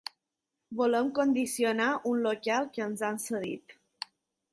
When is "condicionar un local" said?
1.19-2.65